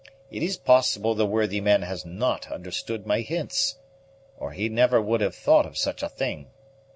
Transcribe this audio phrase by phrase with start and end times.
[0.31, 3.75] It is possible the worthy man has not understood my hints,
[4.39, 6.47] or he never would have thought of such a thing.